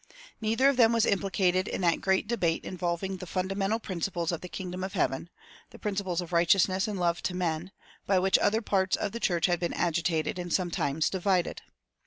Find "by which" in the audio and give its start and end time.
8.07-8.39